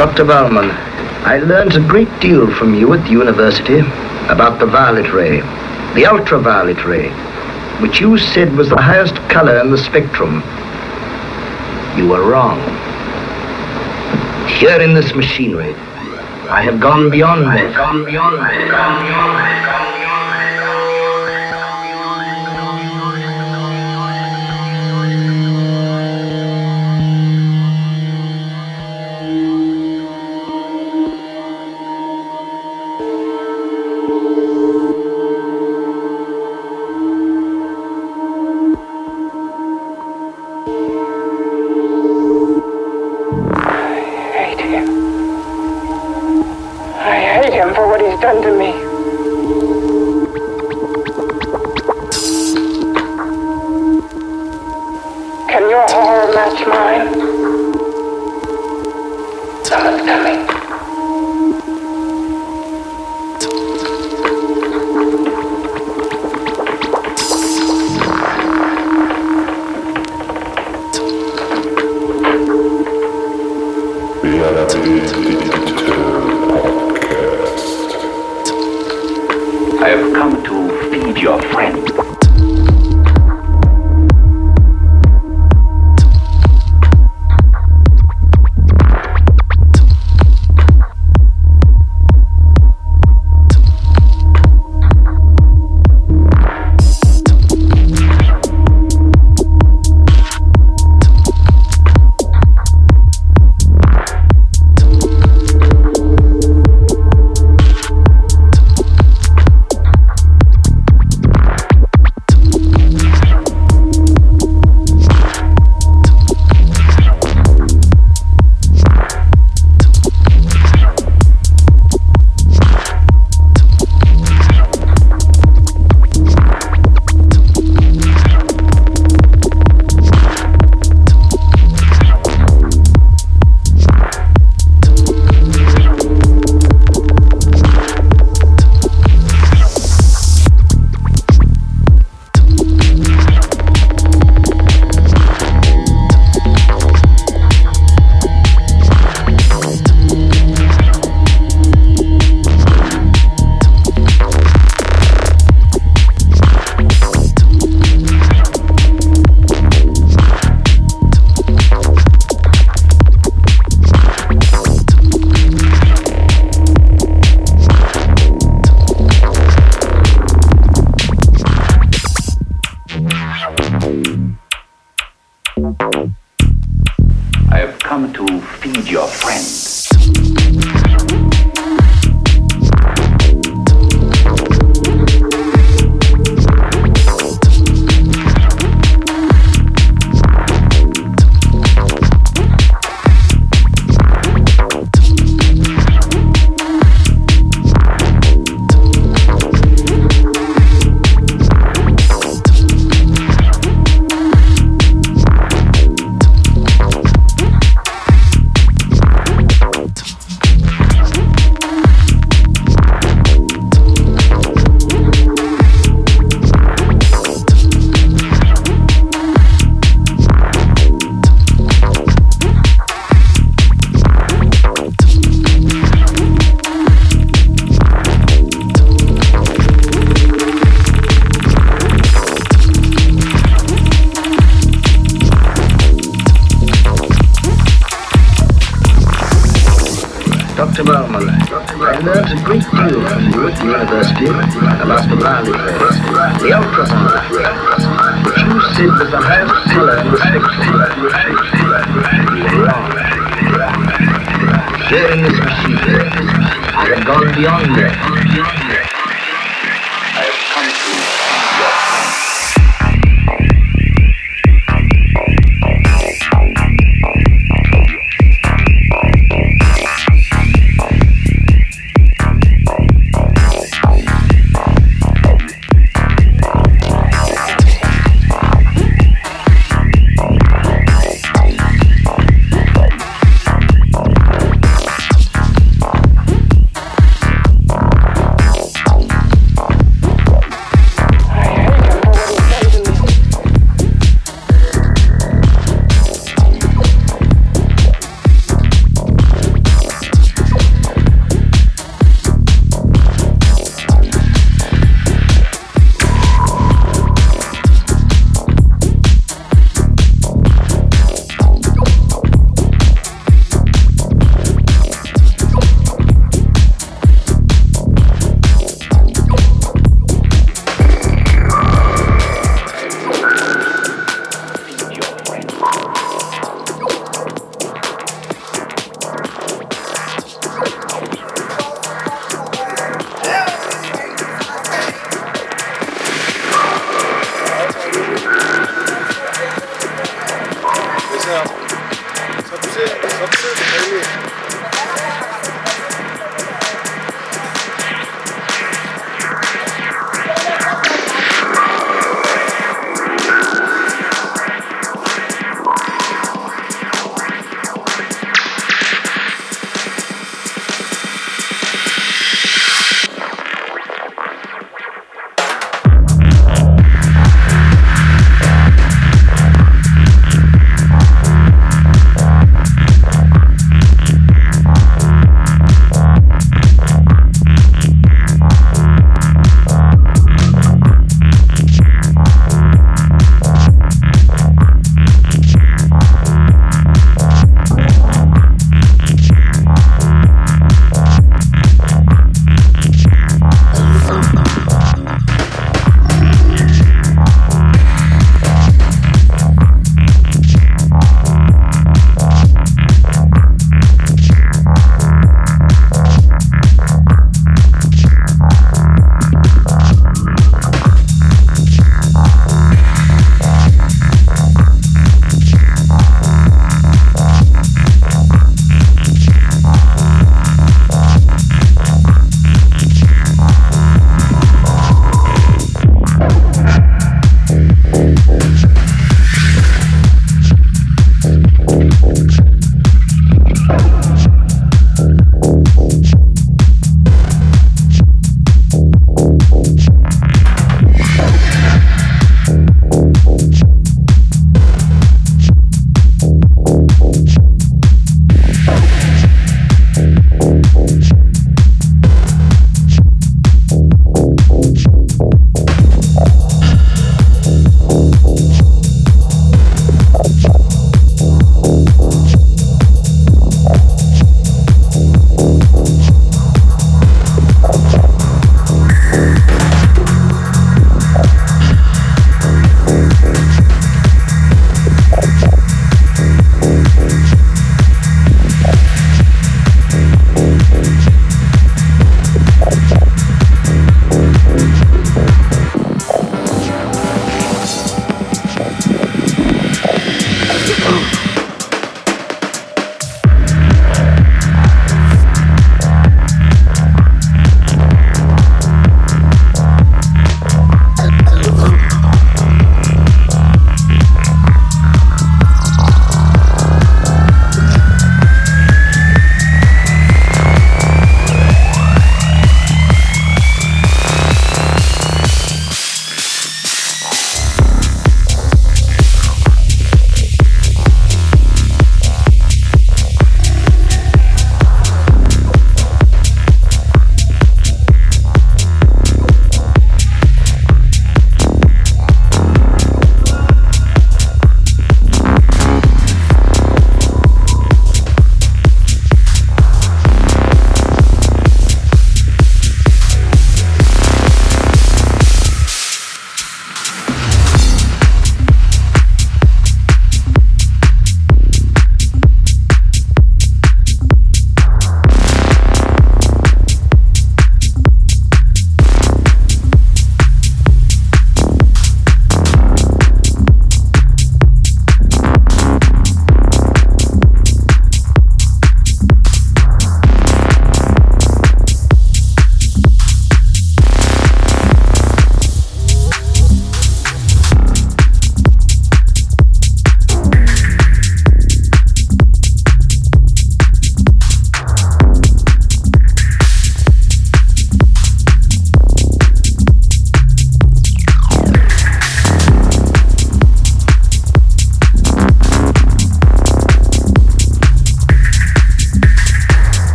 [0.00, 0.24] Dr.
[0.24, 0.70] Waldman,
[1.26, 3.80] I learned a great deal from you at the university
[4.30, 5.40] about the violet ray,
[5.92, 7.10] the ultraviolet ray,
[7.82, 10.36] which you said was the highest color in the spectrum.
[11.98, 12.58] You were wrong.
[14.48, 15.74] Here in this machinery,
[16.48, 17.76] I have gone beyond that.
[17.76, 18.70] Gone beyond that.
[18.70, 19.99] Gone beyond that.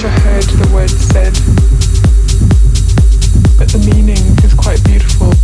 [0.00, 1.34] Never heard the word said,
[3.58, 5.34] but the meaning is quite beautiful.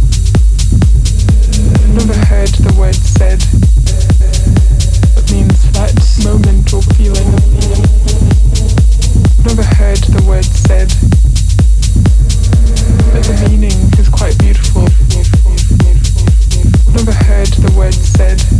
[1.90, 3.42] Never heard the word said,
[5.16, 5.90] but means that
[6.22, 7.34] moment or feeling.
[9.42, 10.86] Never heard the word said,
[13.10, 14.82] but the meaning is quite beautiful.
[16.94, 18.53] Never heard the word said.